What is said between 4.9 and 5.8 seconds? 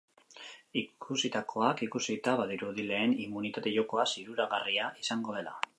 izango dela.